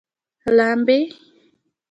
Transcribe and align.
لامبي 0.55 0.99